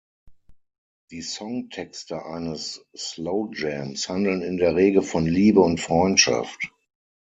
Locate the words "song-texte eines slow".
1.21-3.51